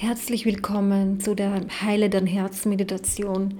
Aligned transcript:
Herzlich 0.00 0.46
willkommen 0.46 1.18
zu 1.18 1.34
der 1.34 1.60
Heile 1.82 2.08
dein 2.08 2.28
Herz 2.28 2.66
Meditation. 2.66 3.58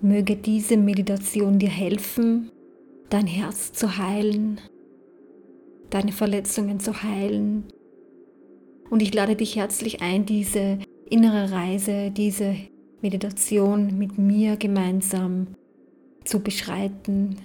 Möge 0.00 0.34
diese 0.34 0.78
Meditation 0.78 1.58
dir 1.58 1.68
helfen, 1.68 2.50
dein 3.10 3.26
Herz 3.26 3.70
zu 3.74 3.98
heilen, 3.98 4.62
deine 5.90 6.12
Verletzungen 6.12 6.80
zu 6.80 7.02
heilen. 7.02 7.64
Und 8.88 9.02
ich 9.02 9.12
lade 9.12 9.36
dich 9.36 9.56
herzlich 9.56 10.00
ein, 10.00 10.24
diese 10.24 10.78
innere 11.10 11.52
Reise, 11.52 12.10
diese 12.10 12.56
Meditation 13.02 13.98
mit 13.98 14.16
mir 14.16 14.56
gemeinsam 14.56 15.48
zu 16.24 16.40
beschreiten. 16.40 17.36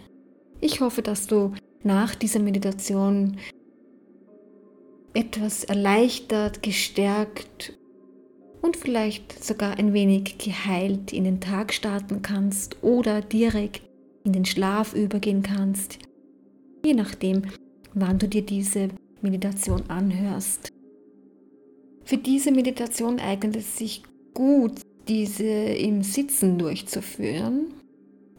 Ich 0.62 0.80
hoffe, 0.80 1.02
dass 1.02 1.28
du 1.28 1.52
nach 1.84 2.16
dieser 2.16 2.40
Meditation 2.40 3.36
etwas 5.14 5.66
erleichtert, 5.66 6.64
gestärkt 6.64 7.78
und 8.62 8.78
vielleicht 8.78 9.44
sogar 9.44 9.78
ein 9.78 9.94
wenig 9.94 10.38
geheilt 10.38 11.14
in 11.14 11.24
den 11.24 11.40
Tag 11.40 11.74
starten 11.74 12.22
kannst 12.22 12.82
oder 12.84 13.22
direkt 13.22 13.82
in 14.24 14.34
den 14.34 14.46
Schlaf 14.46 14.94
übergehen 14.94 15.44
kannst, 15.44 16.00
je 16.86 16.94
nachdem, 16.94 17.44
wann 17.94 18.20
du 18.20 18.28
dir 18.28 18.44
diese 18.44 18.90
Meditation 19.22 19.84
anhörst. 19.90 20.70
Für 22.04 22.18
diese 22.18 22.52
Meditation 22.52 23.20
eignet 23.20 23.56
es 23.56 23.78
sich 23.78 24.04
gut, 24.34 24.82
diese 25.08 25.44
im 25.44 26.04
Sitzen 26.04 26.58
durchzuführen. 26.58 27.74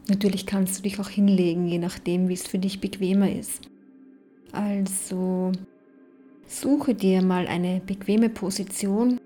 Natürlich 0.09 0.45
kannst 0.45 0.77
du 0.77 0.83
dich 0.83 0.99
auch 0.99 1.09
hinlegen, 1.09 1.67
je 1.67 1.77
nachdem, 1.77 2.27
wie 2.27 2.33
es 2.33 2.47
für 2.47 2.59
dich 2.59 2.81
bequemer 2.81 3.31
ist. 3.31 3.69
Also 4.51 5.51
suche 6.45 6.93
dir 6.93 7.21
mal 7.21 7.47
eine 7.47 7.81
bequeme 7.85 8.29
Position, 8.29 9.19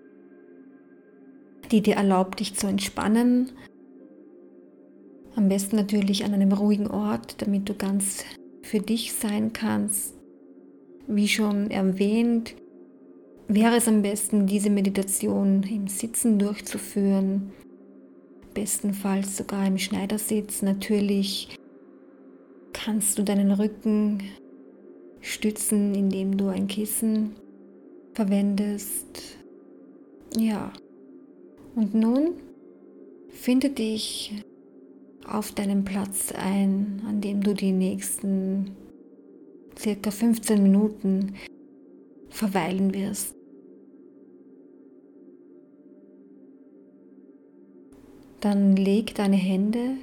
die 1.71 1.81
dir 1.81 1.95
erlaubt, 1.95 2.39
dich 2.39 2.55
zu 2.55 2.67
entspannen. 2.67 3.51
Am 5.35 5.49
besten 5.49 5.75
natürlich 5.75 6.25
an 6.25 6.33
einem 6.33 6.51
ruhigen 6.51 6.87
Ort, 6.87 7.41
damit 7.41 7.69
du 7.69 7.75
ganz 7.75 8.25
für 8.63 8.79
dich 8.79 9.13
sein 9.13 9.53
kannst. 9.53 10.15
Wie 11.07 11.27
schon 11.27 11.71
erwähnt, 11.71 12.55
wäre 13.47 13.77
es 13.77 13.88
am 13.88 14.01
besten, 14.01 14.47
diese 14.47 14.69
Meditation 14.69 15.63
im 15.63 15.88
Sitzen 15.88 16.39
durchzuführen. 16.39 17.51
Bestenfalls 18.53 19.38
sogar 19.38 19.65
im 19.67 19.77
Schneidersitz. 19.77 20.61
Natürlich 20.63 21.55
kannst 22.73 23.17
du 23.17 23.23
deinen 23.23 23.51
Rücken 23.51 24.23
stützen, 25.21 25.93
indem 25.93 26.38
du 26.38 26.47
ein 26.47 26.67
Kissen 26.67 27.35
verwendest. 28.13 29.38
Ja, 30.35 30.73
und 31.78 31.94
nun 31.94 32.33
finde 33.30 33.70
dich 33.70 34.44
auf 35.28 35.52
deinem 35.52 35.86
Platz 35.86 36.34
ein, 36.36 37.03
an 37.08 37.22
dem 37.22 37.44
du 37.44 37.53
die 37.53 37.72
nächsten 37.72 38.72
circa 39.78 40.09
15 40.09 40.64
Minuten 40.64 41.36
verweilen 42.30 42.95
wirst. 42.95 43.36
Dann 48.39 48.75
leg 48.75 49.14
deine 49.14 49.36
Hände 49.36 49.97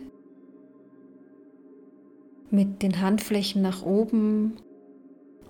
mit 2.51 2.83
den 2.83 3.01
Handflächen 3.01 3.63
nach 3.63 3.85
oben 3.85 4.55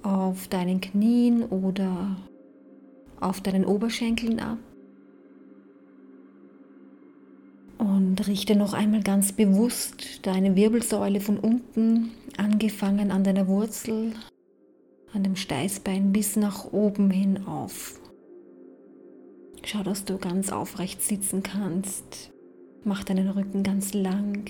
auf 0.03 0.49
deinen 0.49 0.81
Knien 0.81 1.43
oder 1.43 2.17
auf 3.21 3.43
deinen 3.43 3.67
Oberschenkeln 3.67 4.41
ab. 4.41 4.59
Und 8.15 8.29
richte 8.29 8.55
noch 8.55 8.75
einmal 8.75 9.03
ganz 9.03 9.33
bewusst 9.33 10.25
deine 10.25 10.55
Wirbelsäule 10.55 11.21
von 11.21 11.37
unten, 11.37 12.13
angefangen 12.37 13.11
an 13.11 13.25
deiner 13.25 13.49
Wurzel, 13.49 14.13
an 15.13 15.25
dem 15.25 15.35
Steißbein 15.35 16.13
bis 16.13 16.37
nach 16.37 16.73
oben 16.73 17.11
hin 17.11 17.45
auf. 17.49 17.99
Schau, 19.65 19.83
dass 19.83 20.05
du 20.05 20.19
ganz 20.19 20.53
aufrecht 20.53 21.03
sitzen 21.03 21.43
kannst. 21.43 22.31
Mach 22.85 23.03
deinen 23.03 23.31
Rücken 23.31 23.65
ganz 23.65 23.95
lang. 23.95 24.49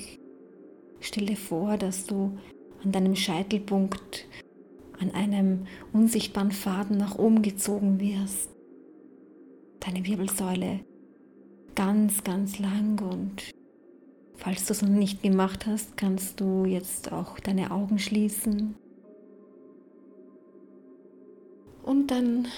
Stell 1.00 1.24
dir 1.24 1.38
vor, 1.38 1.78
dass 1.78 2.04
du 2.04 2.36
an 2.84 2.92
deinem 2.92 3.16
Scheitelpunkt 3.16 4.26
an 5.00 5.10
einem 5.12 5.66
unsichtbaren 5.94 6.52
Faden 6.52 6.98
nach 6.98 7.18
oben 7.18 7.40
gezogen 7.40 7.98
wirst. 7.98 8.50
Deine 9.80 10.04
Wirbelsäule 10.04 10.80
ganz, 11.74 12.24
ganz 12.24 12.58
lang 12.58 13.00
und 13.00 13.50
falls 14.36 14.66
du 14.66 14.72
es 14.72 14.82
noch 14.82 14.88
nicht 14.88 15.22
gemacht 15.22 15.66
hast, 15.66 15.96
kannst 15.96 16.40
du 16.40 16.64
jetzt 16.64 17.12
auch 17.12 17.38
deine 17.40 17.70
Augen 17.70 17.98
schließen. 17.98 18.74
Und 21.82 22.10
dann 22.10 22.48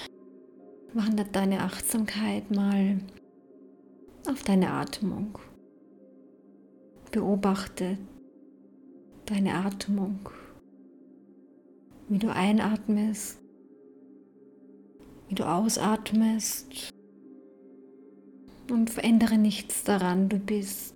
wandert 0.95 1.35
deine 1.35 1.61
Achtsamkeit 1.61 2.51
mal 2.51 3.01
auf 4.29 4.43
deine 4.43 4.71
Atmung. 4.71 5.39
Beobachte 7.11 7.99
deine 9.27 9.55
Atmung, 9.55 10.29
wie 12.09 12.19
du 12.19 12.33
einatmest, 12.33 13.39
wie 15.29 15.35
du 15.35 15.45
ausatmest 15.45 16.93
und 18.71 18.91
verändere 18.91 19.39
nichts 19.39 19.85
daran. 19.85 20.29
Du 20.29 20.39
bist 20.39 20.95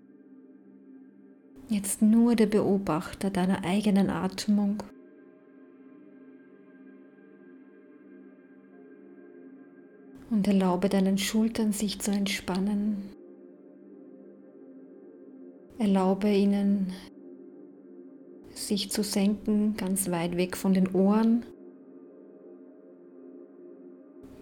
jetzt 1.69 2.03
nur 2.03 2.35
der 2.35 2.47
Beobachter 2.47 3.31
deiner 3.31 3.65
eigenen 3.65 4.11
Atmung. 4.11 4.83
Und 10.31 10.47
erlaube 10.47 10.89
deinen 10.89 11.19
Schultern 11.19 11.73
sich 11.73 12.01
zu 12.01 12.13
entspannen. 12.13 13.11
Erlaube 15.79 16.31
ihnen 16.31 16.93
sich 18.55 18.91
zu 18.91 19.03
senken, 19.03 19.77
ganz 19.77 20.11
weit 20.11 20.37
weg 20.37 20.57
von 20.57 20.75
den 20.75 20.89
Ohren. 20.95 21.45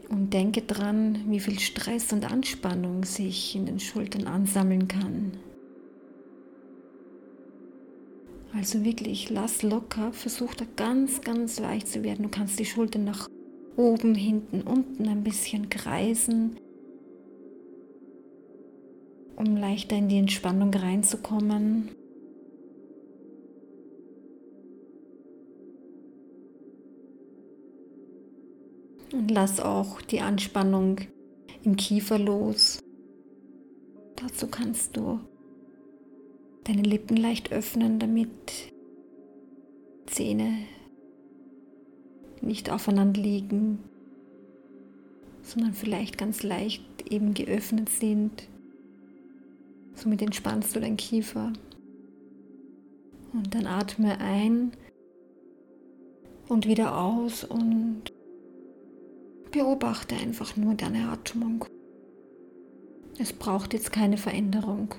Und 0.08 0.32
denke 0.32 0.62
dran, 0.62 1.24
wie 1.28 1.40
viel 1.40 1.58
Stress 1.58 2.12
und 2.12 2.30
Anspannung 2.30 3.04
sich 3.04 3.54
in 3.54 3.66
den 3.66 3.78
Schultern 3.78 4.26
ansammeln 4.26 4.88
kann. 4.88 5.32
Also 8.54 8.84
wirklich, 8.84 9.28
lass 9.28 9.62
locker, 9.62 10.12
versuch 10.12 10.54
da 10.54 10.64
ganz, 10.76 11.20
ganz 11.20 11.60
leicht 11.60 11.88
zu 11.88 12.02
werden. 12.02 12.22
Du 12.22 12.28
kannst 12.28 12.58
die 12.58 12.64
Schultern 12.64 13.04
nach 13.04 13.28
oben, 13.76 14.14
hinten, 14.14 14.62
unten 14.62 15.06
ein 15.06 15.22
bisschen 15.22 15.68
kreisen, 15.68 16.56
um 19.36 19.56
leichter 19.56 19.96
in 19.96 20.08
die 20.08 20.18
Entspannung 20.18 20.72
reinzukommen. 20.72 21.90
Und 29.12 29.30
lass 29.30 29.60
auch 29.60 30.02
die 30.02 30.20
Anspannung 30.20 31.00
im 31.62 31.76
Kiefer 31.76 32.18
los. 32.18 32.82
Dazu 34.16 34.48
kannst 34.48 34.96
du 34.96 35.20
deine 36.64 36.82
Lippen 36.82 37.16
leicht 37.16 37.52
öffnen, 37.52 37.98
damit 37.98 38.72
Zähne 40.06 40.58
nicht 42.42 42.70
aufeinander 42.70 43.20
liegen, 43.20 43.78
sondern 45.42 45.72
vielleicht 45.72 46.18
ganz 46.18 46.42
leicht 46.42 46.84
eben 47.10 47.34
geöffnet 47.34 47.88
sind. 47.88 48.48
Somit 49.94 50.22
entspannst 50.22 50.76
du 50.76 50.80
deinen 50.80 50.96
Kiefer. 50.96 51.52
Und 53.32 53.54
dann 53.54 53.66
atme 53.66 54.20
ein 54.20 54.72
und 56.48 56.66
wieder 56.66 56.98
aus 56.98 57.44
und 57.44 58.12
Beobachte 59.50 60.14
einfach 60.14 60.56
nur 60.56 60.74
deine 60.74 61.08
Atmung. 61.10 61.64
Es 63.18 63.32
braucht 63.32 63.72
jetzt 63.72 63.92
keine 63.92 64.16
Veränderung. 64.16 64.94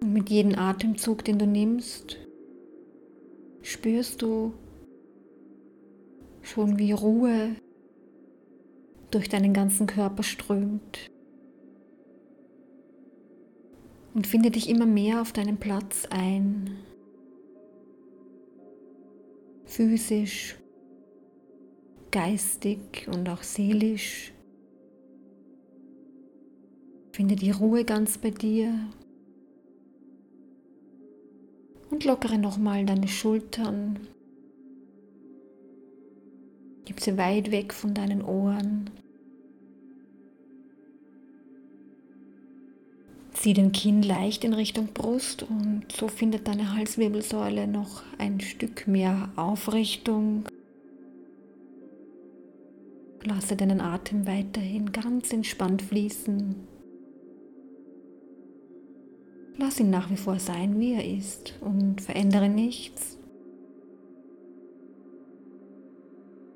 Und 0.00 0.12
mit 0.12 0.30
jedem 0.30 0.58
Atemzug, 0.58 1.24
den 1.24 1.38
du 1.38 1.46
nimmst, 1.46 2.18
spürst 3.62 4.20
du 4.20 4.52
schon, 6.42 6.78
wie 6.78 6.92
Ruhe 6.92 7.54
durch 9.12 9.28
deinen 9.28 9.52
ganzen 9.54 9.86
Körper 9.86 10.22
strömt. 10.22 11.08
Und 14.14 14.26
finde 14.26 14.50
dich 14.50 14.68
immer 14.68 14.86
mehr 14.86 15.22
auf 15.22 15.32
deinem 15.32 15.56
Platz 15.56 16.06
ein 16.10 16.76
physisch, 19.72 20.56
geistig 22.10 23.08
und 23.08 23.28
auch 23.28 23.42
seelisch. 23.42 24.32
Finde 27.12 27.36
die 27.36 27.50
Ruhe 27.50 27.84
ganz 27.84 28.18
bei 28.18 28.30
dir. 28.30 28.74
Und 31.90 32.04
lockere 32.04 32.38
nochmal 32.38 32.84
deine 32.84 33.08
Schultern. 33.08 33.98
Gib 36.84 37.00
sie 37.00 37.16
weit 37.16 37.50
weg 37.50 37.72
von 37.72 37.94
deinen 37.94 38.22
Ohren. 38.22 38.90
Zieh 43.32 43.54
den 43.54 43.72
Kinn 43.72 44.02
leicht 44.02 44.44
in 44.44 44.52
Richtung 44.52 44.88
Brust 44.92 45.42
und 45.42 45.84
so 45.90 46.08
findet 46.08 46.46
deine 46.46 46.74
Halswirbelsäule 46.74 47.66
noch 47.66 48.02
ein 48.18 48.40
Stück 48.40 48.86
mehr 48.86 49.30
Aufrichtung. 49.36 50.44
Lasse 53.24 53.56
deinen 53.56 53.80
Atem 53.80 54.26
weiterhin 54.26 54.92
ganz 54.92 55.32
entspannt 55.32 55.82
fließen. 55.82 56.56
Lass 59.56 59.80
ihn 59.80 59.90
nach 59.90 60.10
wie 60.10 60.16
vor 60.16 60.38
sein, 60.38 60.78
wie 60.80 60.94
er 60.94 61.04
ist 61.04 61.54
und 61.60 62.00
verändere 62.00 62.48
nichts. 62.48 63.18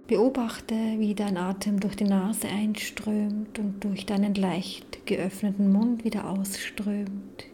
Beobachte, 0.06 0.76
wie 0.99 1.17
dein 1.17 1.37
Atem 1.37 1.81
durch 1.81 1.97
die 1.97 2.05
Nase 2.05 2.47
einströmt 2.47 3.58
und 3.58 3.82
durch 3.82 4.06
deinen 4.06 4.37
leicht 4.37 5.05
geöffneten 5.05 5.73
Mund 5.73 6.05
wieder 6.05 6.31
ausströmt. 6.31 7.44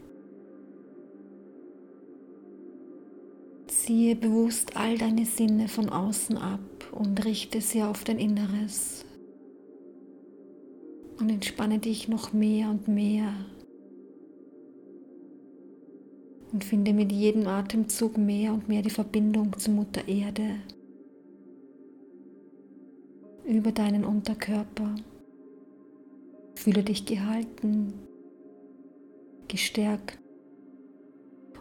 Ziehe 3.68 4.16
bewusst 4.16 4.76
all 4.76 4.98
deine 4.98 5.24
Sinne 5.24 5.66
von 5.66 5.88
außen 5.88 6.36
ab 6.36 6.60
und 6.92 7.24
richte 7.24 7.62
sie 7.62 7.82
auf 7.82 8.04
dein 8.04 8.18
Inneres. 8.18 9.06
Und 11.18 11.30
entspanne 11.30 11.78
dich 11.78 12.06
noch 12.08 12.34
mehr 12.34 12.68
und 12.68 12.86
mehr. 12.86 13.32
Und 16.52 16.64
finde 16.64 16.92
mit 16.92 17.12
jedem 17.12 17.46
Atemzug 17.46 18.18
mehr 18.18 18.52
und 18.52 18.68
mehr 18.68 18.82
die 18.82 18.90
Verbindung 18.90 19.58
zur 19.58 19.72
Mutter 19.72 20.06
Erde 20.06 20.56
über 23.56 23.72
deinen 23.72 24.04
Unterkörper. 24.04 24.94
Fühle 26.54 26.82
dich 26.82 27.06
gehalten, 27.06 27.94
gestärkt 29.48 30.18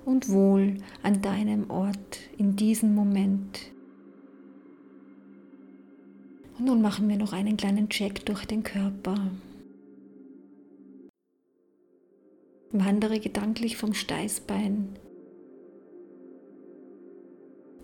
und 0.06 0.30
wohl 0.30 0.78
an 1.04 1.22
deinem 1.22 1.70
Ort 1.70 2.20
in 2.38 2.56
diesem 2.56 2.96
Moment. 2.96 3.72
Und 6.58 6.66
nun 6.66 6.82
machen 6.82 7.10
wir 7.10 7.18
noch 7.18 7.34
einen 7.34 7.58
kleinen 7.58 7.90
Check 7.90 8.26
durch 8.26 8.46
den 8.46 8.64
Körper. 8.64 9.32
Wandere 12.72 13.20
gedanklich 13.20 13.78
vom 13.78 13.94
Steißbein 13.94 14.90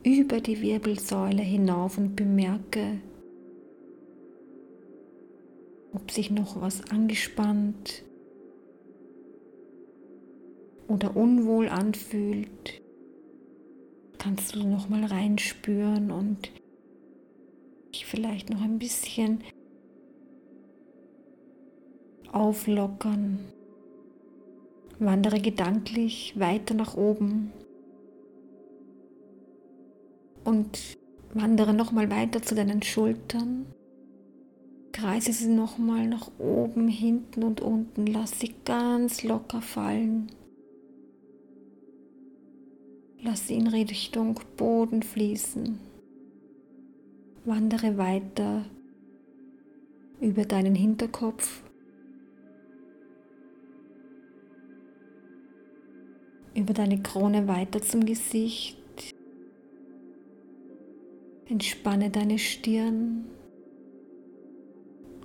über 0.03 0.39
die 0.39 0.61
Wirbelsäule 0.61 1.41
hinauf 1.41 1.97
und 1.97 2.15
bemerke, 2.15 2.99
ob 5.97 6.11
sich 6.11 6.29
noch 6.29 6.61
was 6.61 6.91
angespannt 6.91 8.03
oder 10.87 11.17
unwohl 11.17 11.69
anfühlt, 11.69 12.83
kannst 14.19 14.55
du 14.55 14.63
noch 14.63 14.89
mal 14.89 15.03
reinspüren 15.03 16.11
und 16.11 16.51
dich 17.91 18.05
vielleicht 18.05 18.51
noch 18.51 18.61
ein 18.61 18.77
bisschen 18.77 19.43
auflockern. 22.31 23.39
Wandere 24.99 25.41
gedanklich 25.41 26.39
weiter 26.39 26.75
nach 26.75 26.95
oben 26.95 27.51
und 30.43 30.95
wandere 31.33 31.73
noch 31.73 31.91
mal 31.91 32.11
weiter 32.11 32.43
zu 32.43 32.53
deinen 32.53 32.83
Schultern 32.83 33.65
Kreise 34.97 35.31
sie 35.31 35.49
nochmal 35.49 36.07
nach 36.07 36.31
oben, 36.39 36.87
hinten 36.87 37.43
und 37.43 37.61
unten. 37.61 38.07
Lass 38.07 38.39
sie 38.39 38.55
ganz 38.65 39.21
locker 39.21 39.61
fallen. 39.61 40.31
Lass 43.21 43.47
sie 43.47 43.57
in 43.57 43.67
Richtung 43.67 44.39
Boden 44.57 45.03
fließen. 45.03 45.77
Wandere 47.45 47.99
weiter 47.99 48.65
über 50.19 50.45
deinen 50.45 50.73
Hinterkopf, 50.73 51.61
über 56.55 56.73
deine 56.73 57.03
Krone 57.03 57.47
weiter 57.47 57.83
zum 57.83 58.03
Gesicht. 58.03 58.79
Entspanne 61.45 62.09
deine 62.09 62.39
Stirn, 62.39 63.25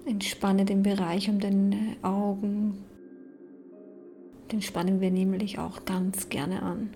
Entspanne 0.04 0.64
den 0.64 0.82
Bereich 0.82 1.28
um 1.31 1.38
deine 1.38 1.96
Augen. 2.02 2.78
Den 4.50 4.60
spannen 4.60 5.00
wir 5.00 5.10
nämlich 5.10 5.58
auch 5.58 5.84
ganz 5.84 6.28
gerne 6.28 6.62
an. 6.62 6.90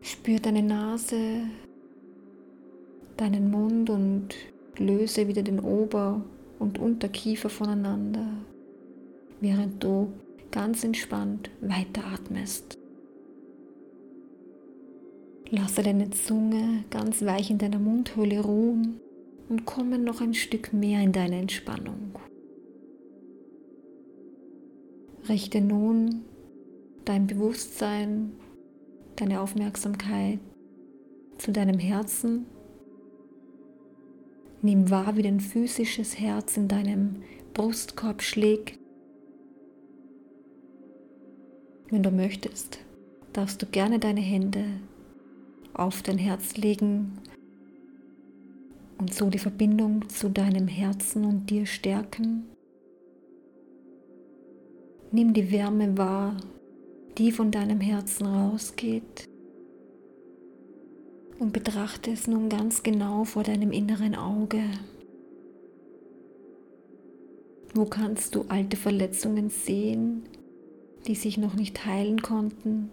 Spür 0.00 0.40
deine 0.40 0.62
Nase, 0.62 1.42
deinen 3.18 3.50
Mund 3.50 3.90
und 3.90 4.28
löse 4.78 5.28
wieder 5.28 5.42
den 5.42 5.60
Ober- 5.60 6.24
und 6.58 6.78
Unterkiefer 6.78 7.50
voneinander, 7.50 8.26
während 9.40 9.84
du 9.84 10.12
ganz 10.50 10.82
entspannt 10.82 11.50
weiteratmest. 11.60 12.78
Lasse 15.50 15.82
deine 15.82 16.08
Zunge 16.10 16.84
ganz 16.90 17.22
weich 17.24 17.50
in 17.50 17.58
deiner 17.58 17.78
Mundhöhle 17.78 18.40
ruhen 18.40 19.00
und 19.50 19.66
komme 19.66 19.98
noch 19.98 20.20
ein 20.20 20.32
Stück 20.32 20.72
mehr 20.72 21.02
in 21.02 21.12
deine 21.12 21.40
Entspannung. 21.40 22.18
Richte 25.28 25.60
nun 25.60 26.22
dein 27.04 27.26
Bewusstsein, 27.26 28.32
deine 29.16 29.40
Aufmerksamkeit 29.40 30.38
zu 31.36 31.50
deinem 31.50 31.80
Herzen. 31.80 32.46
Nimm 34.62 34.88
wahr, 34.88 35.16
wie 35.16 35.22
dein 35.22 35.40
physisches 35.40 36.18
Herz 36.18 36.56
in 36.56 36.68
deinem 36.68 37.16
Brustkorb 37.52 38.22
schlägt. 38.22 38.78
Wenn 41.88 42.04
du 42.04 42.12
möchtest, 42.12 42.78
darfst 43.32 43.60
du 43.60 43.66
gerne 43.66 43.98
deine 43.98 44.20
Hände 44.20 44.64
auf 45.74 46.02
dein 46.02 46.18
Herz 46.18 46.56
legen 46.56 47.18
und 49.00 49.14
so 49.14 49.30
die 49.30 49.38
Verbindung 49.38 50.08
zu 50.10 50.28
deinem 50.28 50.68
Herzen 50.68 51.24
und 51.24 51.48
dir 51.48 51.64
stärken. 51.64 52.44
Nimm 55.10 55.32
die 55.32 55.50
Wärme 55.50 55.96
wahr, 55.96 56.36
die 57.16 57.32
von 57.32 57.50
deinem 57.50 57.80
Herzen 57.80 58.26
rausgeht 58.26 59.26
und 61.38 61.54
betrachte 61.54 62.10
es 62.10 62.26
nun 62.26 62.50
ganz 62.50 62.82
genau 62.82 63.24
vor 63.24 63.42
deinem 63.42 63.72
inneren 63.72 64.14
Auge. 64.14 64.62
Wo 67.74 67.86
kannst 67.86 68.34
du 68.34 68.44
alte 68.48 68.76
Verletzungen 68.76 69.48
sehen, 69.48 70.24
die 71.06 71.14
sich 71.14 71.38
noch 71.38 71.54
nicht 71.54 71.86
heilen 71.86 72.20
konnten? 72.20 72.90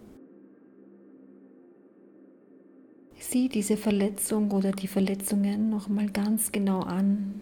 Sieh 3.20 3.48
diese 3.48 3.76
Verletzung 3.76 4.50
oder 4.52 4.72
die 4.72 4.86
Verletzungen 4.86 5.70
noch 5.70 5.88
mal 5.88 6.08
ganz 6.08 6.52
genau 6.52 6.80
an. 6.80 7.40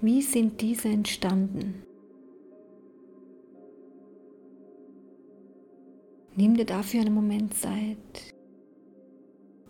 Wie 0.00 0.22
sind 0.22 0.60
diese 0.60 0.88
entstanden? 0.88 1.82
Nimm 6.36 6.56
dir 6.56 6.64
dafür 6.64 7.00
einen 7.00 7.14
Moment 7.14 7.54
Zeit. 7.54 8.34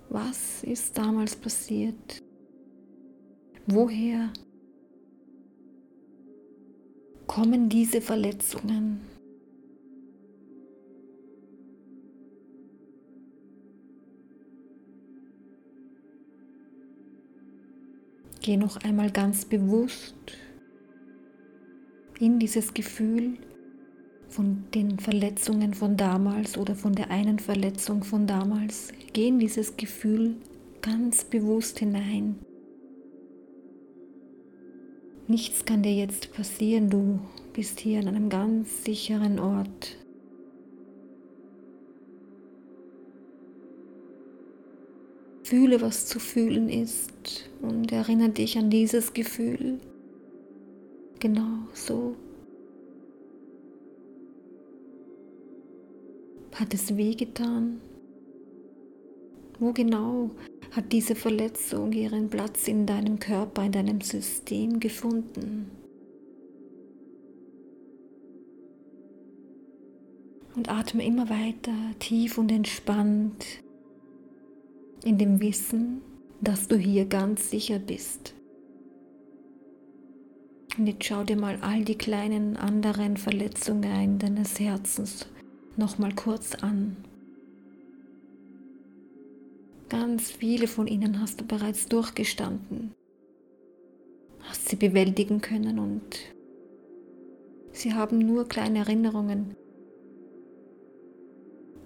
Was 0.08 0.62
ist 0.62 0.96
damals 0.96 1.36
passiert? 1.36 2.22
Woher 3.66 4.32
kommen 7.26 7.68
diese 7.68 8.00
Verletzungen? 8.00 9.00
Geh 18.44 18.58
noch 18.58 18.76
einmal 18.76 19.10
ganz 19.10 19.46
bewusst 19.46 20.14
in 22.20 22.38
dieses 22.38 22.74
Gefühl 22.74 23.38
von 24.28 24.64
den 24.74 24.98
Verletzungen 24.98 25.72
von 25.72 25.96
damals 25.96 26.58
oder 26.58 26.74
von 26.74 26.94
der 26.94 27.10
einen 27.10 27.38
Verletzung 27.38 28.04
von 28.04 28.26
damals. 28.26 28.92
Geh 29.14 29.28
in 29.28 29.38
dieses 29.38 29.78
Gefühl 29.78 30.36
ganz 30.82 31.24
bewusst 31.24 31.78
hinein. 31.78 32.38
Nichts 35.26 35.64
kann 35.64 35.82
dir 35.82 35.94
jetzt 35.94 36.34
passieren, 36.34 36.90
du 36.90 37.20
bist 37.54 37.80
hier 37.80 38.00
an 38.00 38.08
einem 38.08 38.28
ganz 38.28 38.84
sicheren 38.84 39.38
Ort. 39.38 39.96
Fühle, 45.44 45.82
was 45.82 46.06
zu 46.06 46.18
fühlen 46.18 46.70
ist 46.70 47.50
und 47.60 47.92
erinnere 47.92 48.30
dich 48.30 48.56
an 48.56 48.70
dieses 48.70 49.12
Gefühl. 49.12 49.78
Genau 51.20 51.68
so. 51.74 52.16
Hat 56.54 56.72
es 56.72 56.96
wehgetan? 56.96 57.82
Wo 59.58 59.72
genau 59.72 60.30
hat 60.70 60.90
diese 60.92 61.14
Verletzung 61.14 61.92
ihren 61.92 62.30
Platz 62.30 62.66
in 62.66 62.86
deinem 62.86 63.18
Körper, 63.18 63.64
in 63.64 63.72
deinem 63.72 64.00
System 64.00 64.80
gefunden? 64.80 65.70
Und 70.56 70.70
atme 70.70 71.04
immer 71.04 71.28
weiter 71.28 71.74
tief 71.98 72.38
und 72.38 72.50
entspannt 72.50 73.63
in 75.04 75.18
dem 75.18 75.40
Wissen, 75.40 76.00
dass 76.40 76.66
du 76.66 76.76
hier 76.76 77.04
ganz 77.04 77.50
sicher 77.50 77.78
bist. 77.78 78.34
Und 80.76 80.86
jetzt 80.86 81.04
schau 81.04 81.22
dir 81.22 81.36
mal 81.36 81.58
all 81.60 81.84
die 81.84 81.96
kleinen 81.96 82.56
anderen 82.56 83.16
Verletzungen 83.16 84.18
deines 84.18 84.58
Herzens 84.58 85.26
noch 85.76 85.98
mal 85.98 86.12
kurz 86.14 86.54
an. 86.56 86.96
Ganz 89.88 90.30
viele 90.30 90.66
von 90.66 90.86
ihnen 90.86 91.20
hast 91.20 91.40
du 91.40 91.44
bereits 91.44 91.86
durchgestanden, 91.86 92.94
hast 94.40 94.68
sie 94.68 94.76
bewältigen 94.76 95.40
können 95.40 95.78
und 95.78 96.18
sie 97.72 97.92
haben 97.94 98.18
nur 98.18 98.48
kleine 98.48 98.80
Erinnerungen 98.80 99.54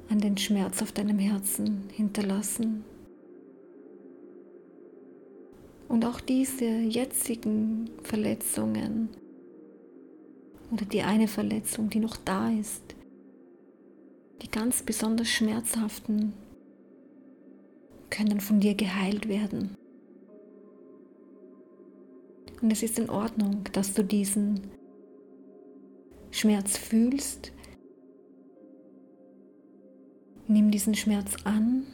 an 0.08 0.20
den 0.20 0.38
Schmerz 0.38 0.80
auf 0.80 0.92
deinem 0.92 1.18
Herzen 1.18 1.88
hinterlassen. 1.92 2.84
Und 5.88 6.04
auch 6.04 6.20
diese 6.20 6.66
jetzigen 6.66 7.90
Verletzungen 8.02 9.08
oder 10.70 10.84
die 10.84 11.02
eine 11.02 11.28
Verletzung, 11.28 11.88
die 11.88 11.98
noch 11.98 12.16
da 12.18 12.50
ist, 12.50 12.94
die 14.42 14.50
ganz 14.50 14.82
besonders 14.82 15.28
schmerzhaften, 15.28 16.34
können 18.10 18.40
von 18.40 18.60
dir 18.60 18.74
geheilt 18.74 19.28
werden. 19.28 19.74
Und 22.60 22.70
es 22.70 22.82
ist 22.82 22.98
in 22.98 23.08
Ordnung, 23.08 23.64
dass 23.72 23.94
du 23.94 24.04
diesen 24.04 24.60
Schmerz 26.30 26.76
fühlst. 26.76 27.52
Nimm 30.48 30.70
diesen 30.70 30.94
Schmerz 30.94 31.36
an 31.44 31.86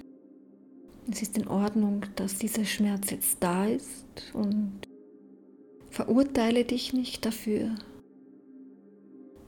es 1.10 1.22
ist 1.22 1.36
in 1.36 1.48
Ordnung, 1.48 2.06
dass 2.16 2.38
dieser 2.38 2.64
Schmerz 2.64 3.10
jetzt 3.10 3.38
da 3.40 3.66
ist 3.66 4.06
und 4.32 4.80
verurteile 5.90 6.64
dich 6.64 6.92
nicht 6.92 7.26
dafür. 7.26 7.74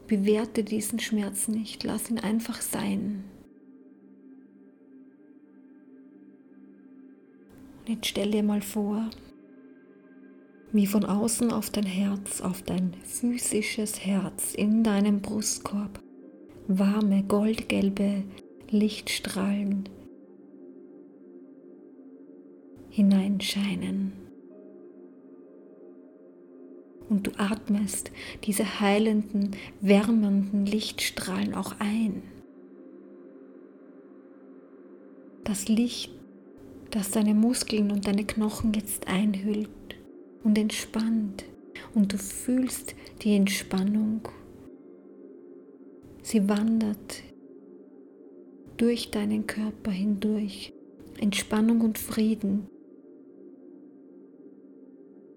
Bewerte 0.06 0.62
diesen 0.62 1.00
Schmerz 1.00 1.48
nicht, 1.48 1.82
lass 1.82 2.10
ihn 2.10 2.18
einfach 2.18 2.60
sein. 2.60 3.24
Und 7.80 7.88
jetzt 7.88 8.06
stell 8.06 8.30
dir 8.30 8.42
mal 8.42 8.62
vor, 8.62 9.10
wie 10.72 10.86
von 10.86 11.04
außen 11.04 11.50
auf 11.50 11.70
dein 11.70 11.86
Herz, 11.86 12.40
auf 12.40 12.62
dein 12.62 12.94
physisches 13.04 14.04
Herz 14.04 14.54
in 14.54 14.84
deinem 14.84 15.20
Brustkorb 15.20 16.00
warme, 16.68 17.22
goldgelbe 17.22 18.24
Lichtstrahlen 18.70 19.88
hineinscheinen. 22.96 24.12
Und 27.10 27.26
du 27.26 27.30
atmest 27.36 28.10
diese 28.44 28.80
heilenden, 28.80 29.50
wärmenden 29.82 30.64
Lichtstrahlen 30.64 31.54
auch 31.54 31.74
ein. 31.78 32.22
Das 35.44 35.68
Licht, 35.68 36.10
das 36.90 37.10
deine 37.10 37.34
Muskeln 37.34 37.92
und 37.92 38.06
deine 38.06 38.24
Knochen 38.24 38.72
jetzt 38.72 39.06
einhüllt 39.06 39.68
und 40.42 40.56
entspannt. 40.56 41.44
Und 41.94 42.14
du 42.14 42.18
fühlst 42.18 42.94
die 43.22 43.36
Entspannung. 43.36 44.22
Sie 46.22 46.48
wandert 46.48 47.22
durch 48.78 49.10
deinen 49.10 49.46
Körper 49.46 49.90
hindurch. 49.90 50.72
Entspannung 51.20 51.82
und 51.82 51.98
Frieden 51.98 52.68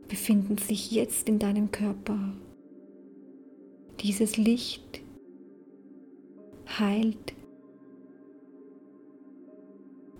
befinden 0.10 0.58
sich 0.58 0.92
jetzt 0.92 1.30
in 1.30 1.39
deinem 1.39 1.72
Körper. 1.72 2.34
Dieses 4.01 4.36
Licht 4.36 5.01
heilt 6.68 7.34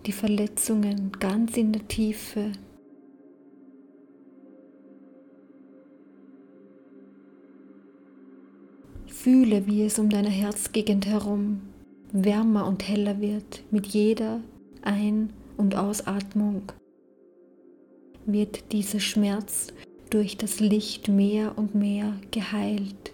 die 0.06 0.12
Verletzungen 0.14 1.12
ganz 1.20 1.58
in 1.58 1.74
der 1.74 1.88
Tiefe. 1.88 2.52
Fühle, 9.08 9.68
wie 9.68 9.84
es 9.84 10.00
um 10.00 10.10
deine 10.10 10.30
Herzgegend 10.30 11.06
herum 11.06 11.62
wärmer 12.12 12.66
und 12.68 12.88
heller 12.88 13.20
wird 13.20 13.64
mit 13.70 13.88
jeder 13.88 14.42
Ein- 14.82 15.34
und 15.58 15.76
Ausatmung 15.76 16.72
wird 18.32 18.72
dieser 18.72 19.00
Schmerz 19.00 19.68
durch 20.10 20.38
das 20.38 20.60
Licht 20.60 21.08
mehr 21.08 21.58
und 21.58 21.76
mehr 21.76 22.14
geheilt. 22.32 23.12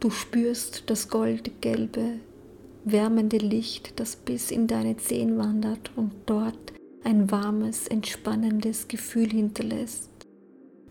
Du 0.00 0.10
spürst 0.10 0.84
das 0.86 1.08
goldgelbe, 1.08 2.20
wärmende 2.84 3.38
Licht, 3.38 3.98
das 3.98 4.16
bis 4.16 4.50
in 4.50 4.66
deine 4.66 4.98
Zehen 4.98 5.38
wandert 5.38 5.90
und 5.96 6.12
dort 6.26 6.74
ein 7.04 7.30
warmes, 7.30 7.88
entspannendes 7.88 8.88
Gefühl 8.88 9.30
hinterlässt, 9.30 10.10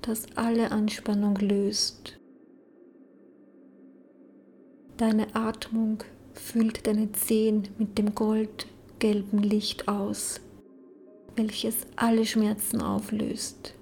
das 0.01 0.25
alle 0.36 0.72
Anspannung 0.72 1.36
löst. 1.36 2.19
Deine 4.98 5.36
Atmung 5.36 6.03
füllt 6.33 6.88
deine 6.88 7.12
Zehen 7.12 7.67
mit 7.77 7.98
dem 7.98 8.15
goldgelben 9.03 9.39
Licht 9.39 9.89
aus, 9.89 10.39
welches 11.36 11.86
alle 11.98 12.25
Schmerzen 12.25 12.81
auflöst. 12.81 13.75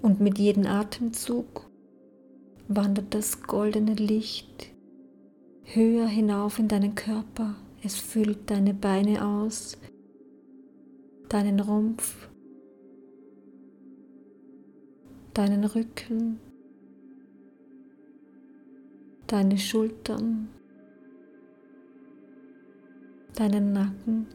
Und 0.00 0.20
mit 0.20 0.38
jedem 0.38 0.66
Atemzug 0.66 1.70
wandert 2.68 3.12
das 3.12 3.42
goldene 3.42 3.92
Licht 3.92 4.70
höher 5.64 6.06
hinauf 6.06 6.58
in 6.58 6.68
deinen 6.68 6.94
Körper. 6.94 7.56
Es 7.84 7.96
füllt 7.96 8.50
deine 8.50 8.72
Beine 8.72 9.22
aus, 9.24 9.76
deinen 11.28 11.60
Rumpf, 11.60 12.30
deinen 15.34 15.64
Rücken, 15.64 16.40
deine 19.26 19.58
Schultern, 19.58 20.48
deinen 23.34 23.72
Nacken 23.72 24.26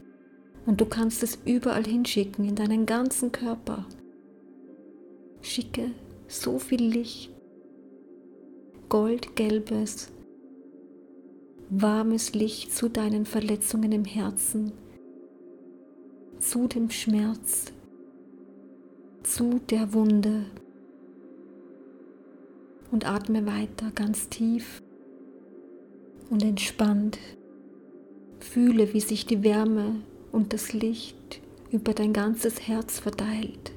und 0.66 0.80
du 0.80 0.86
kannst 0.86 1.22
es 1.22 1.38
überall 1.44 1.84
hinschicken, 1.84 2.44
in 2.44 2.54
deinen 2.54 2.84
ganzen 2.84 3.32
Körper. 3.32 3.86
Schicke 5.40 5.92
so 6.26 6.58
viel 6.58 6.82
Licht, 6.82 7.30
goldgelbes, 8.88 10.12
warmes 11.70 12.34
Licht 12.34 12.74
zu 12.74 12.90
deinen 12.90 13.24
Verletzungen 13.24 13.92
im 13.92 14.04
Herzen, 14.04 14.72
zu 16.38 16.66
dem 16.66 16.90
Schmerz, 16.90 17.72
zu 19.22 19.60
der 19.70 19.92
Wunde. 19.92 20.44
Und 22.90 23.06
atme 23.06 23.46
weiter 23.46 23.90
ganz 23.94 24.30
tief 24.30 24.82
und 26.30 26.42
entspannt. 26.42 27.18
Fühle, 28.40 28.92
wie 28.94 29.00
sich 29.00 29.26
die 29.26 29.42
Wärme 29.42 29.96
und 30.32 30.52
das 30.52 30.72
Licht 30.72 31.40
über 31.70 31.92
dein 31.92 32.12
ganzes 32.12 32.66
Herz 32.66 32.98
verteilt. 32.98 33.72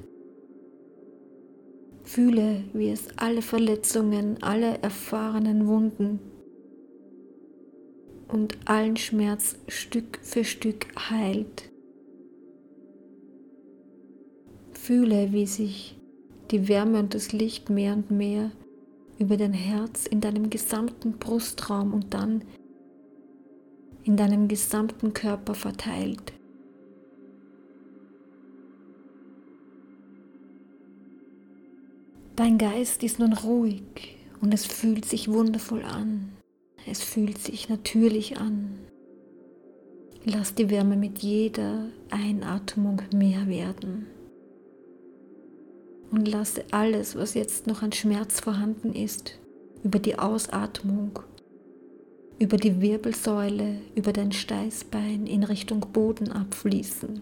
Fühle, 2.04 2.64
wie 2.72 2.90
es 2.90 3.08
alle 3.16 3.42
Verletzungen, 3.42 4.42
alle 4.42 4.78
erfahrenen 4.78 5.66
Wunden 5.66 6.20
und 8.28 8.58
allen 8.64 8.96
Schmerz 8.96 9.56
Stück 9.68 10.18
für 10.22 10.44
Stück 10.44 10.86
heilt. 11.10 11.70
Fühle, 14.72 15.32
wie 15.32 15.46
sich 15.46 15.98
die 16.50 16.68
Wärme 16.68 16.98
und 16.98 17.14
das 17.14 17.32
Licht 17.32 17.70
mehr 17.70 17.94
und 17.94 18.10
mehr 18.10 18.50
über 19.18 19.36
dein 19.36 19.52
Herz 19.52 20.06
in 20.06 20.20
deinem 20.20 20.50
gesamten 20.50 21.12
Brustraum 21.12 21.94
und 21.94 22.12
dann 22.14 22.42
in 24.04 24.16
deinem 24.16 24.48
gesamten 24.48 25.12
Körper 25.14 25.54
verteilt. 25.54 26.32
Dein 32.36 32.58
Geist 32.58 33.02
ist 33.02 33.18
nun 33.18 33.34
ruhig 33.34 34.16
und 34.40 34.52
es 34.52 34.66
fühlt 34.66 35.04
sich 35.04 35.30
wundervoll 35.30 35.82
an. 35.82 36.32
Es 36.90 37.02
fühlt 37.02 37.38
sich 37.38 37.68
natürlich 37.68 38.38
an. 38.38 38.78
Lass 40.24 40.54
die 40.54 40.70
Wärme 40.70 40.96
mit 40.96 41.20
jeder 41.20 41.88
Einatmung 42.10 43.02
mehr 43.14 43.46
werden. 43.48 44.06
Und 46.10 46.26
lasse 46.28 46.64
alles, 46.70 47.16
was 47.16 47.34
jetzt 47.34 47.66
noch 47.66 47.82
an 47.82 47.92
Schmerz 47.92 48.40
vorhanden 48.40 48.92
ist, 48.92 49.38
über 49.82 49.98
die 49.98 50.18
Ausatmung, 50.18 51.20
über 52.42 52.56
die 52.56 52.80
Wirbelsäule, 52.80 53.76
über 53.94 54.12
dein 54.12 54.32
Steißbein 54.32 55.28
in 55.28 55.44
Richtung 55.44 55.78
Boden 55.92 56.32
abfließen. 56.32 57.20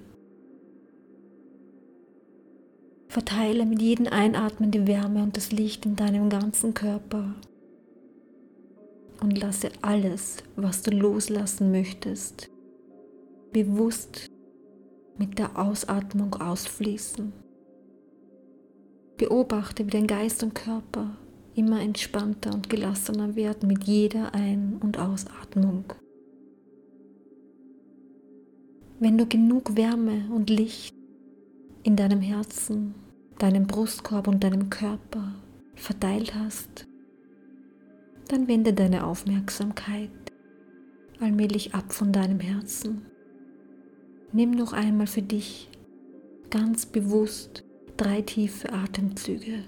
Verteile 3.06 3.66
mit 3.66 3.82
jedem 3.82 4.06
Einatmen 4.06 4.70
die 4.70 4.86
Wärme 4.86 5.22
und 5.22 5.36
das 5.36 5.52
Licht 5.52 5.84
in 5.84 5.94
deinem 5.94 6.30
ganzen 6.30 6.72
Körper 6.72 7.34
und 9.20 9.38
lasse 9.38 9.68
alles, 9.82 10.38
was 10.56 10.80
du 10.80 10.90
loslassen 10.90 11.70
möchtest, 11.70 12.48
bewusst 13.52 14.30
mit 15.18 15.38
der 15.38 15.58
Ausatmung 15.58 16.34
ausfließen. 16.36 17.30
Beobachte, 19.18 19.84
wie 19.84 19.90
dein 19.90 20.06
Geist 20.06 20.42
und 20.42 20.54
Körper 20.54 21.14
immer 21.61 21.83
entspannter 21.83 22.55
und 22.55 22.71
gelassener 22.71 23.37
werden 23.37 23.69
mit 23.69 23.85
jeder 23.85 24.35
Ein- 24.35 24.79
und 24.81 24.99
Ausatmung. 24.99 25.85
Wenn 28.99 29.19
du 29.19 29.26
genug 29.26 29.76
Wärme 29.76 30.31
und 30.35 30.49
Licht 30.49 30.95
in 31.83 31.97
deinem 31.97 32.23
Herzen, 32.23 32.95
deinem 33.38 33.67
Brustkorb 33.67 34.26
und 34.26 34.43
deinem 34.43 34.71
Körper 34.71 35.35
verteilt 35.75 36.35
hast, 36.35 36.87
dann 38.29 38.49
wende 38.49 38.73
deine 38.73 39.07
Aufmerksamkeit 39.07 40.11
allmählich 41.21 41.75
ab 41.75 41.93
von 41.93 42.11
deinem 42.11 42.40
Herzen. 42.40 43.02
Nimm 44.33 44.52
noch 44.52 44.73
einmal 44.73 45.07
für 45.07 45.23
dich 45.23 45.69
ganz 46.49 46.87
bewusst 46.87 47.64
drei 47.99 48.23
tiefe 48.23 48.73
Atemzüge. 48.73 49.64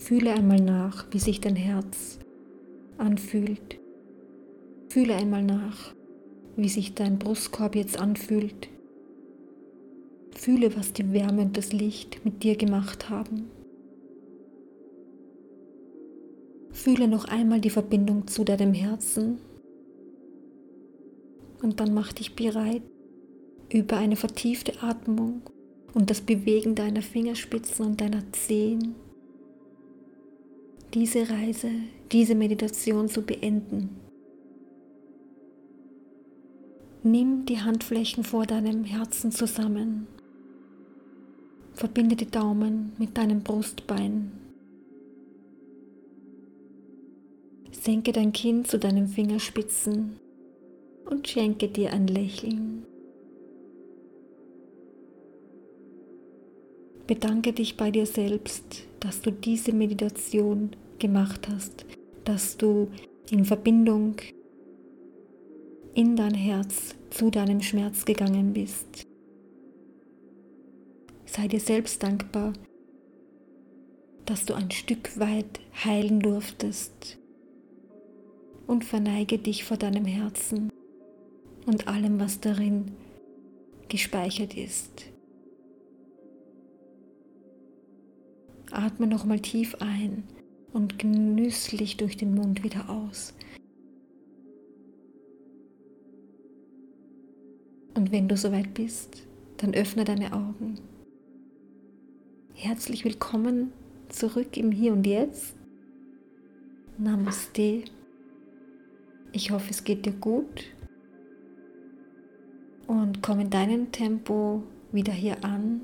Fühle 0.00 0.32
einmal 0.32 0.60
nach, 0.60 1.06
wie 1.10 1.18
sich 1.18 1.40
dein 1.40 1.56
Herz 1.56 2.18
anfühlt. 2.96 3.78
Fühle 4.88 5.14
einmal 5.14 5.44
nach, 5.44 5.94
wie 6.56 6.70
sich 6.70 6.94
dein 6.94 7.18
Brustkorb 7.18 7.76
jetzt 7.76 8.00
anfühlt. 8.00 8.68
Fühle, 10.34 10.74
was 10.74 10.94
die 10.94 11.12
Wärme 11.12 11.42
und 11.42 11.56
das 11.58 11.74
Licht 11.74 12.24
mit 12.24 12.42
dir 12.42 12.56
gemacht 12.56 13.10
haben. 13.10 13.50
Fühle 16.72 17.06
noch 17.06 17.26
einmal 17.26 17.60
die 17.60 17.70
Verbindung 17.70 18.26
zu 18.26 18.42
deinem 18.42 18.72
Herzen 18.72 19.38
und 21.62 21.78
dann 21.78 21.92
mach 21.92 22.14
dich 22.14 22.34
bereit, 22.34 22.82
über 23.70 23.98
eine 23.98 24.16
vertiefte 24.16 24.82
Atmung 24.82 25.42
und 25.92 26.08
das 26.08 26.22
Bewegen 26.22 26.74
deiner 26.74 27.02
Fingerspitzen 27.02 27.84
und 27.84 28.00
deiner 28.00 28.32
Zehen 28.32 28.94
diese 30.94 31.30
Reise, 31.30 31.70
diese 32.10 32.34
Meditation 32.34 33.08
zu 33.08 33.22
beenden. 33.22 34.00
Nimm 37.02 37.46
die 37.46 37.60
Handflächen 37.60 38.24
vor 38.24 38.44
deinem 38.44 38.84
Herzen 38.84 39.32
zusammen. 39.32 40.06
Verbinde 41.72 42.16
die 42.16 42.30
Daumen 42.30 42.92
mit 42.98 43.16
deinem 43.16 43.42
Brustbein. 43.42 44.32
Senke 47.70 48.12
dein 48.12 48.32
Kinn 48.32 48.64
zu 48.66 48.78
deinen 48.78 49.08
Fingerspitzen 49.08 50.18
und 51.08 51.26
schenke 51.26 51.68
dir 51.68 51.92
ein 51.92 52.06
Lächeln. 52.06 52.84
Bedanke 57.10 57.52
dich 57.52 57.76
bei 57.76 57.90
dir 57.90 58.06
selbst, 58.06 58.84
dass 59.00 59.20
du 59.20 59.32
diese 59.32 59.72
Meditation 59.72 60.70
gemacht 61.00 61.48
hast, 61.48 61.84
dass 62.22 62.56
du 62.56 62.86
in 63.32 63.44
Verbindung 63.44 64.14
in 65.92 66.14
dein 66.14 66.34
Herz 66.34 66.94
zu 67.10 67.32
deinem 67.32 67.62
Schmerz 67.62 68.04
gegangen 68.04 68.52
bist. 68.52 69.08
Sei 71.26 71.48
dir 71.48 71.58
selbst 71.58 72.00
dankbar, 72.00 72.52
dass 74.24 74.46
du 74.46 74.54
ein 74.54 74.70
Stück 74.70 75.18
weit 75.18 75.58
heilen 75.84 76.20
durftest 76.20 77.18
und 78.68 78.84
verneige 78.84 79.38
dich 79.38 79.64
vor 79.64 79.78
deinem 79.78 80.04
Herzen 80.04 80.70
und 81.66 81.88
allem, 81.88 82.20
was 82.20 82.38
darin 82.38 82.92
gespeichert 83.88 84.56
ist. 84.56 85.09
Atme 88.72 89.06
nochmal 89.06 89.40
tief 89.40 89.76
ein 89.80 90.24
und 90.72 90.98
genüsslich 90.98 91.96
durch 91.96 92.16
den 92.16 92.34
Mund 92.34 92.62
wieder 92.62 92.88
aus. 92.88 93.34
Und 97.94 98.12
wenn 98.12 98.28
du 98.28 98.36
soweit 98.36 98.72
bist, 98.74 99.26
dann 99.58 99.74
öffne 99.74 100.04
deine 100.04 100.32
Augen. 100.32 100.76
Herzlich 102.54 103.04
willkommen 103.04 103.72
zurück 104.08 104.56
im 104.56 104.70
Hier 104.70 104.92
und 104.92 105.06
Jetzt. 105.06 105.56
Namaste. 106.98 107.84
Ich 109.32 109.50
hoffe, 109.50 109.70
es 109.70 109.84
geht 109.84 110.06
dir 110.06 110.12
gut. 110.12 110.64
Und 112.86 113.22
komm 113.22 113.40
in 113.40 113.50
deinem 113.50 113.92
Tempo 113.92 114.62
wieder 114.92 115.12
hier 115.12 115.44
an. 115.44 115.82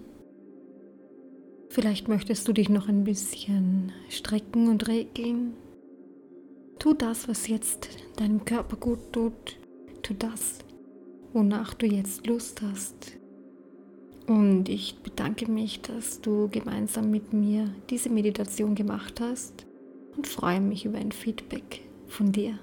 Vielleicht 1.77 2.09
möchtest 2.09 2.49
du 2.49 2.55
dich 2.55 2.71
noch 2.71 2.89
ein 2.89 3.05
bisschen 3.05 3.93
strecken 4.09 4.69
und 4.69 4.89
regeln. 4.89 5.53
Tu 6.79 6.95
das, 6.95 7.29
was 7.29 7.49
jetzt 7.49 7.91
deinem 8.17 8.47
Körper 8.47 8.79
gut 8.79 9.13
tut. 9.13 9.59
Tu 10.01 10.15
das, 10.15 10.61
wonach 11.35 11.75
du 11.75 11.85
jetzt 11.85 12.27
Lust 12.27 12.63
hast. 12.63 13.19
Und 14.27 14.71
ich 14.71 15.01
bedanke 15.03 15.51
mich, 15.51 15.83
dass 15.83 16.23
du 16.23 16.49
gemeinsam 16.49 17.11
mit 17.11 17.35
mir 17.35 17.71
diese 17.91 18.09
Meditation 18.09 18.75
gemacht 18.75 19.21
hast 19.21 19.67
und 20.17 20.27
freue 20.27 20.63
mich 20.63 20.87
über 20.87 20.97
ein 20.97 21.13
Feedback 21.13 21.83
von 22.07 22.33
dir. 22.33 22.59